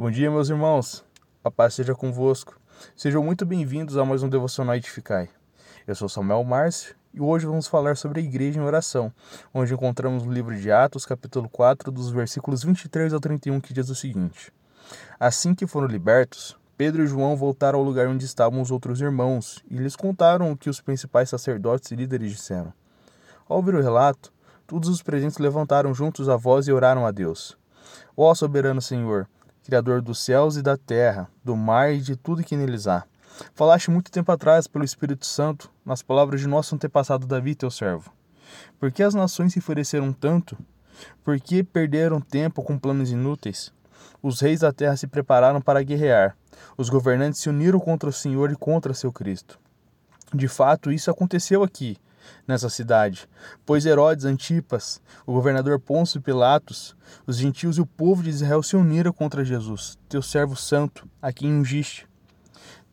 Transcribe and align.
Bom 0.00 0.10
dia, 0.10 0.30
meus 0.30 0.48
irmãos. 0.48 1.04
A 1.44 1.50
paz 1.50 1.74
seja 1.74 1.94
convosco. 1.94 2.58
Sejam 2.96 3.22
muito 3.22 3.44
bem-vindos 3.44 3.98
a 3.98 4.04
mais 4.06 4.22
um 4.22 4.30
Devocional 4.30 4.74
Edificai. 4.74 5.28
Eu 5.86 5.94
sou 5.94 6.08
Samuel 6.08 6.42
Márcio 6.42 6.96
e 7.12 7.20
hoje 7.20 7.44
vamos 7.44 7.66
falar 7.66 7.98
sobre 7.98 8.18
a 8.18 8.22
igreja 8.22 8.58
em 8.58 8.62
oração, 8.62 9.12
onde 9.52 9.74
encontramos 9.74 10.24
no 10.24 10.32
livro 10.32 10.56
de 10.58 10.72
Atos, 10.72 11.04
capítulo 11.04 11.50
4, 11.50 11.92
dos 11.92 12.10
versículos 12.10 12.64
23 12.64 13.12
ao 13.12 13.20
31, 13.20 13.60
que 13.60 13.74
diz 13.74 13.90
o 13.90 13.94
seguinte: 13.94 14.50
Assim 15.20 15.54
que 15.54 15.66
foram 15.66 15.86
libertos, 15.86 16.56
Pedro 16.78 17.04
e 17.04 17.06
João 17.06 17.36
voltaram 17.36 17.78
ao 17.78 17.84
lugar 17.84 18.08
onde 18.08 18.24
estavam 18.24 18.62
os 18.62 18.70
outros 18.70 19.02
irmãos 19.02 19.62
e 19.70 19.76
lhes 19.76 19.96
contaram 19.96 20.50
o 20.50 20.56
que 20.56 20.70
os 20.70 20.80
principais 20.80 21.28
sacerdotes 21.28 21.90
e 21.90 21.96
líderes 21.96 22.32
disseram. 22.32 22.72
Ao 23.46 23.58
ouvir 23.58 23.74
o 23.74 23.82
relato, 23.82 24.32
todos 24.66 24.88
os 24.88 25.02
presentes 25.02 25.36
levantaram 25.36 25.92
juntos 25.92 26.26
a 26.26 26.38
voz 26.38 26.66
e 26.68 26.72
oraram 26.72 27.04
a 27.04 27.10
Deus. 27.10 27.54
Ó 28.16 28.34
soberano 28.34 28.80
Senhor, 28.80 29.28
Criador 29.64 30.00
dos 30.00 30.18
céus 30.24 30.56
e 30.56 30.62
da 30.62 30.76
terra, 30.76 31.28
do 31.44 31.54
mar 31.54 31.92
e 31.92 32.00
de 32.00 32.16
tudo 32.16 32.42
que 32.42 32.56
neles 32.56 32.86
há. 32.86 33.04
Falaste 33.54 33.90
muito 33.90 34.10
tempo 34.10 34.32
atrás, 34.32 34.66
pelo 34.66 34.84
Espírito 34.84 35.26
Santo, 35.26 35.70
nas 35.84 36.02
palavras 36.02 36.40
de 36.40 36.46
nosso 36.46 36.74
antepassado 36.74 37.26
Davi, 37.26 37.54
teu 37.54 37.70
servo. 37.70 38.12
Por 38.78 38.90
que 38.90 39.02
as 39.02 39.14
nações 39.14 39.52
se 39.52 39.58
enfureceram 39.58 40.12
tanto? 40.12 40.56
Por 41.22 41.38
que 41.40 41.62
perderam 41.62 42.20
tempo 42.20 42.62
com 42.62 42.78
planos 42.78 43.10
inúteis? 43.10 43.72
Os 44.22 44.40
reis 44.40 44.60
da 44.60 44.72
terra 44.72 44.96
se 44.96 45.06
prepararam 45.06 45.60
para 45.60 45.82
guerrear. 45.82 46.36
Os 46.76 46.88
governantes 46.88 47.40
se 47.40 47.48
uniram 47.48 47.78
contra 47.78 48.08
o 48.08 48.12
Senhor 48.12 48.50
e 48.50 48.56
contra 48.56 48.94
seu 48.94 49.12
Cristo. 49.12 49.58
De 50.34 50.48
fato, 50.48 50.92
isso 50.92 51.10
aconteceu 51.10 51.62
aqui, 51.62 51.96
nessa 52.46 52.68
cidade, 52.68 53.28
pois 53.64 53.86
Herodes 53.86 54.24
Antipas, 54.24 55.00
o 55.26 55.32
governador 55.32 55.78
Pôncio 55.78 56.20
Pilatos, 56.20 56.96
os 57.26 57.36
gentios 57.36 57.78
e 57.78 57.80
o 57.80 57.86
povo 57.86 58.22
de 58.22 58.30
Israel 58.30 58.62
se 58.62 58.76
uniram 58.76 59.12
contra 59.12 59.44
Jesus, 59.44 59.98
teu 60.08 60.22
servo 60.22 60.56
santo, 60.56 61.08
a 61.20 61.32
quem 61.32 61.52
ungiste. 61.52 62.08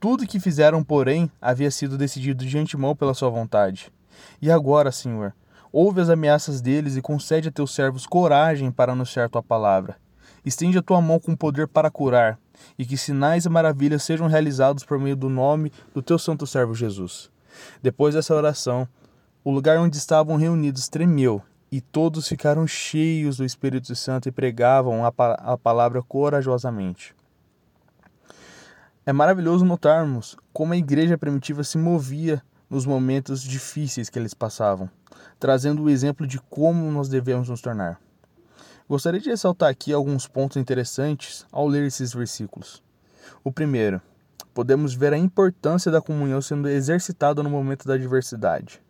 Tudo 0.00 0.26
que 0.26 0.38
fizeram, 0.38 0.84
porém, 0.84 1.30
havia 1.40 1.70
sido 1.70 1.98
decidido 1.98 2.44
de 2.44 2.58
antemão 2.58 2.94
pela 2.94 3.14
sua 3.14 3.30
vontade. 3.30 3.92
E 4.40 4.50
agora, 4.50 4.92
Senhor, 4.92 5.34
ouve 5.72 6.00
as 6.00 6.08
ameaças 6.08 6.60
deles 6.60 6.96
e 6.96 7.02
concede 7.02 7.48
a 7.48 7.52
teus 7.52 7.74
servos 7.74 8.06
coragem 8.06 8.70
para 8.70 8.92
anunciar 8.92 9.28
tua 9.28 9.42
palavra. 9.42 9.96
Estende 10.44 10.78
a 10.78 10.82
tua 10.82 11.00
mão 11.00 11.18
com 11.18 11.34
poder 11.34 11.66
para 11.66 11.90
curar, 11.90 12.38
e 12.78 12.84
que 12.84 12.96
sinais 12.96 13.44
e 13.44 13.48
maravilhas 13.48 14.02
sejam 14.02 14.28
realizados 14.28 14.84
por 14.84 14.98
meio 14.98 15.16
do 15.16 15.28
nome 15.28 15.72
do 15.92 16.00
teu 16.00 16.18
santo 16.18 16.46
servo 16.46 16.74
Jesus. 16.74 17.30
Depois 17.82 18.14
dessa 18.14 18.34
oração, 18.34 18.86
o 19.44 19.50
lugar 19.50 19.78
onde 19.78 19.96
estavam 19.96 20.36
reunidos 20.36 20.88
tremeu, 20.88 21.42
e 21.70 21.80
todos 21.80 22.26
ficaram 22.26 22.66
cheios 22.66 23.36
do 23.36 23.44
Espírito 23.44 23.94
Santo 23.94 24.28
e 24.28 24.32
pregavam 24.32 25.04
a, 25.04 25.12
pa 25.12 25.34
a 25.34 25.56
palavra 25.56 26.02
corajosamente. 26.02 27.14
É 29.04 29.12
maravilhoso 29.12 29.64
notarmos 29.64 30.36
como 30.52 30.72
a 30.72 30.76
igreja 30.76 31.16
primitiva 31.16 31.64
se 31.64 31.78
movia 31.78 32.42
nos 32.68 32.84
momentos 32.84 33.42
difíceis 33.42 34.10
que 34.10 34.18
eles 34.18 34.34
passavam, 34.34 34.90
trazendo 35.38 35.82
o 35.82 35.90
exemplo 35.90 36.26
de 36.26 36.38
como 36.38 36.90
nós 36.90 37.08
devemos 37.08 37.48
nos 37.48 37.60
tornar. 37.60 38.00
Gostaria 38.88 39.20
de 39.20 39.30
ressaltar 39.30 39.70
aqui 39.70 39.92
alguns 39.92 40.26
pontos 40.26 40.56
interessantes 40.56 41.46
ao 41.52 41.66
ler 41.66 41.84
esses 41.84 42.12
versículos. 42.12 42.82
O 43.44 43.52
primeiro, 43.52 44.00
podemos 44.54 44.94
ver 44.94 45.12
a 45.12 45.18
importância 45.18 45.90
da 45.90 46.00
comunhão 46.00 46.40
sendo 46.40 46.68
exercitada 46.68 47.42
no 47.42 47.50
momento 47.50 47.86
da 47.86 47.94
adversidade. 47.94 48.82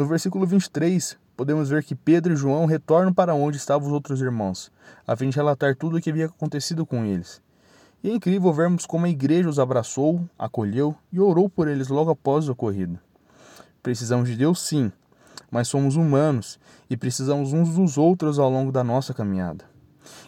No 0.00 0.06
versículo 0.06 0.46
23, 0.46 1.18
podemos 1.36 1.68
ver 1.68 1.84
que 1.84 1.94
Pedro 1.94 2.32
e 2.32 2.36
João 2.36 2.64
retornam 2.64 3.12
para 3.12 3.34
onde 3.34 3.58
estavam 3.58 3.86
os 3.86 3.92
outros 3.92 4.22
irmãos, 4.22 4.72
a 5.06 5.14
fim 5.14 5.28
de 5.28 5.36
relatar 5.36 5.76
tudo 5.76 5.98
o 5.98 6.00
que 6.00 6.08
havia 6.08 6.24
acontecido 6.24 6.86
com 6.86 7.04
eles. 7.04 7.42
E 8.02 8.08
é 8.08 8.14
incrível 8.14 8.50
vermos 8.50 8.86
como 8.86 9.04
a 9.04 9.10
igreja 9.10 9.50
os 9.50 9.58
abraçou, 9.58 10.26
acolheu 10.38 10.96
e 11.12 11.20
orou 11.20 11.50
por 11.50 11.68
eles 11.68 11.88
logo 11.88 12.10
após 12.10 12.48
o 12.48 12.52
ocorrido. 12.52 12.98
Precisamos 13.82 14.26
de 14.26 14.36
Deus, 14.36 14.62
sim, 14.62 14.90
mas 15.50 15.68
somos 15.68 15.96
humanos 15.96 16.58
e 16.88 16.96
precisamos 16.96 17.52
uns 17.52 17.74
dos 17.74 17.98
outros 17.98 18.38
ao 18.38 18.48
longo 18.48 18.72
da 18.72 18.82
nossa 18.82 19.12
caminhada. 19.12 19.66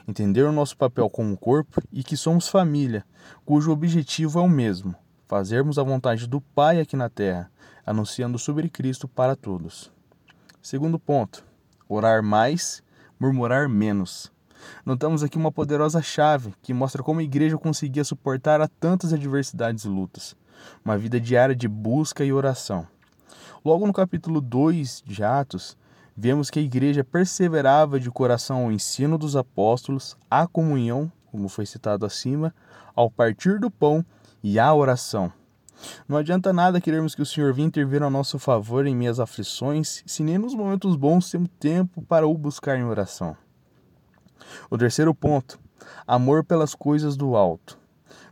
Entender 0.07 0.43
o 0.43 0.53
nosso 0.53 0.77
papel 0.77 1.09
como 1.09 1.35
corpo 1.35 1.81
e 1.91 2.05
que 2.05 2.15
somos 2.15 2.47
família, 2.47 3.07
cujo 3.43 3.73
objetivo 3.73 4.39
é 4.39 4.43
o 4.43 4.49
mesmo: 4.51 4.95
fazermos 5.33 5.79
a 5.79 5.83
vontade 5.83 6.27
do 6.27 6.43
Pai 6.43 6.79
aqui 6.79 6.95
na 6.95 7.09
terra, 7.09 7.51
anunciando 7.87 8.39
sobre 8.39 8.69
Cristo 8.69 9.09
para 9.09 9.35
todos. 9.35 9.91
Segundo 10.61 10.99
ponto: 10.99 11.43
orar 11.89 12.23
mais, 12.23 12.83
murmurar 13.19 13.67
menos. 13.67 14.31
Notamos 14.85 15.23
aqui 15.23 15.39
uma 15.39 15.51
poderosa 15.51 16.03
chave 16.03 16.53
que 16.61 16.75
mostra 16.75 17.03
como 17.03 17.21
a 17.21 17.23
igreja 17.23 17.57
conseguia 17.57 18.05
suportar 18.05 18.61
a 18.61 18.69
tantas 18.69 19.11
adversidades 19.15 19.87
e 19.87 19.89
lutas. 19.89 20.37
Uma 20.85 20.99
vida 20.99 21.19
diária 21.19 21.57
de 21.57 21.67
busca 21.67 22.23
e 22.23 22.31
oração. 22.31 22.87
Logo 23.65 23.87
no 23.87 23.93
capítulo 23.95 24.39
2 24.39 25.03
de 25.07 25.25
Atos, 25.25 25.79
vemos 26.15 26.51
que 26.51 26.59
a 26.59 26.63
igreja 26.63 27.03
perseverava 27.03 27.99
de 27.99 28.11
coração 28.11 28.65
ao 28.65 28.71
ensino 28.71 29.17
dos 29.17 29.35
apóstolos, 29.35 30.15
à 30.31 30.47
comunhão, 30.47 31.11
como 31.31 31.49
foi 31.49 31.65
citado 31.65 32.05
acima, 32.05 32.55
ao 32.95 33.11
partir 33.11 33.59
do 33.59 33.71
pão 33.71 34.05
e 34.43 34.59
à 34.59 34.73
oração. 34.75 35.33
Não 36.09 36.17
adianta 36.17 36.53
nada 36.53 36.81
querermos 36.81 37.15
que 37.15 37.23
o 37.23 37.27
Senhor 37.27 37.53
venha 37.53 37.67
intervir 37.67 38.03
a 38.03 38.11
nosso 38.11 38.39
favor 38.39 38.87
em 38.87 38.95
minhas 38.95 39.19
aflições, 39.19 40.03
se 40.07 40.23
nem 40.23 40.39
nos 40.39 40.55
momentos 40.55 40.97
bons 40.97 41.31
temos 41.31 41.51
tempo 41.59 42.03
para 42.03 42.27
o 42.27 42.37
buscar 42.37 42.79
em 42.79 42.85
oração. 42.85 43.37
O 44.71 44.79
terceiro 44.79 45.15
ponto, 45.15 45.59
amor 46.07 46.45
pelas 46.45 46.75
coisas 46.75 47.17
do 47.17 47.37
alto. 47.37 47.79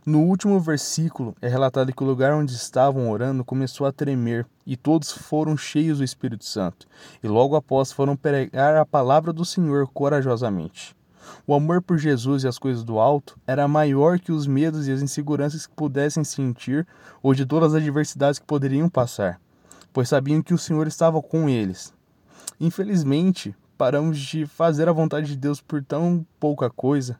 No 0.05 0.21
último 0.21 0.59
versículo 0.59 1.35
é 1.41 1.47
relatado 1.47 1.93
que 1.93 2.03
o 2.03 2.07
lugar 2.07 2.33
onde 2.33 2.53
estavam 2.53 3.11
orando 3.11 3.45
começou 3.45 3.85
a 3.85 3.91
tremer 3.91 4.47
e 4.65 4.75
todos 4.75 5.11
foram 5.11 5.55
cheios 5.55 5.99
do 5.99 6.03
Espírito 6.03 6.45
Santo, 6.45 6.87
e 7.21 7.27
logo 7.27 7.55
após 7.55 7.91
foram 7.91 8.15
pregar 8.15 8.77
a 8.77 8.85
palavra 8.85 9.31
do 9.31 9.45
Senhor 9.45 9.87
corajosamente. 9.87 10.95
O 11.45 11.53
amor 11.53 11.81
por 11.81 11.97
Jesus 11.97 12.43
e 12.43 12.47
as 12.47 12.57
coisas 12.57 12.83
do 12.83 12.99
alto 12.99 13.37
era 13.45 13.67
maior 13.67 14.19
que 14.19 14.31
os 14.31 14.47
medos 14.47 14.87
e 14.87 14.91
as 14.91 15.01
inseguranças 15.01 15.67
que 15.67 15.73
pudessem 15.73 16.23
sentir 16.23 16.87
ou 17.21 17.33
de 17.33 17.45
todas 17.45 17.73
as 17.73 17.81
adversidades 17.81 18.39
que 18.39 18.45
poderiam 18.45 18.89
passar, 18.89 19.39
pois 19.91 20.09
sabiam 20.09 20.41
que 20.41 20.53
o 20.53 20.57
Senhor 20.57 20.87
estava 20.87 21.21
com 21.21 21.49
eles. 21.49 21.93
Infelizmente, 22.59 23.55
paramos 23.77 24.19
de 24.19 24.45
fazer 24.45 24.87
a 24.87 24.93
vontade 24.93 25.27
de 25.27 25.35
Deus 25.35 25.59
por 25.59 25.83
tão 25.83 26.25
pouca 26.39 26.69
coisa 26.69 27.19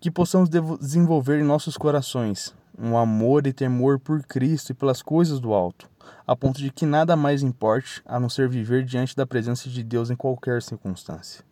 que 0.00 0.10
possamos 0.10 0.48
desenvolver 0.48 1.40
em 1.40 1.44
nossos 1.44 1.76
corações 1.76 2.54
um 2.78 2.96
amor 2.96 3.46
e 3.46 3.52
temor 3.52 3.98
por 3.98 4.22
Cristo 4.22 4.70
e 4.70 4.74
pelas 4.74 5.02
coisas 5.02 5.40
do 5.40 5.52
alto, 5.52 5.90
a 6.26 6.36
ponto 6.36 6.58
de 6.58 6.70
que 6.70 6.86
nada 6.86 7.16
mais 7.16 7.42
importe 7.42 8.00
a 8.06 8.20
não 8.20 8.28
ser 8.28 8.48
viver 8.48 8.84
diante 8.84 9.16
da 9.16 9.26
presença 9.26 9.68
de 9.68 9.82
Deus 9.82 10.10
em 10.10 10.16
qualquer 10.16 10.62
circunstância. 10.62 11.44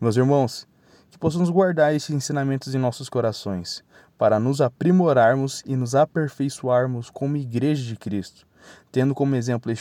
Meus 0.00 0.16
irmãos, 0.16 0.68
que 1.10 1.18
possamos 1.18 1.48
guardar 1.48 1.94
esses 1.94 2.10
ensinamentos 2.10 2.74
em 2.74 2.78
nossos 2.78 3.08
corações, 3.08 3.82
para 4.18 4.38
nos 4.38 4.60
aprimorarmos 4.60 5.62
e 5.64 5.74
nos 5.74 5.94
aperfeiçoarmos 5.94 7.08
como 7.08 7.36
Igreja 7.36 7.82
de 7.84 7.96
Cristo, 7.96 8.46
tendo 8.92 9.14
como 9.14 9.36
exemplo 9.36 9.72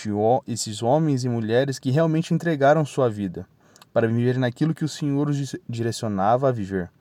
esses 0.48 0.82
homens 0.82 1.24
e 1.24 1.30
mulheres 1.30 1.80
que 1.80 1.92
realmente 1.92 2.34
entregaram 2.34 2.86
sua 2.86 3.10
vida 3.10 3.46
para 3.96 4.08
viver 4.08 4.38
naquilo 4.38 4.74
que 4.74 4.84
o 4.84 4.90
Senhor 4.90 5.30
os 5.30 5.56
direcionava 5.70 6.50
a 6.50 6.52
viver, 6.52 6.92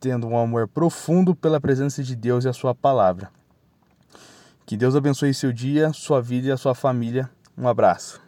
tendo 0.00 0.26
um 0.26 0.36
amor 0.36 0.66
profundo 0.66 1.34
pela 1.34 1.60
presença 1.60 2.02
de 2.02 2.16
Deus 2.16 2.44
e 2.44 2.48
a 2.48 2.52
sua 2.52 2.74
palavra. 2.74 3.30
Que 4.66 4.76
Deus 4.76 4.96
abençoe 4.96 5.32
seu 5.32 5.52
dia, 5.52 5.92
sua 5.92 6.20
vida 6.20 6.48
e 6.48 6.50
a 6.50 6.56
sua 6.56 6.74
família. 6.74 7.30
Um 7.56 7.68
abraço. 7.68 8.20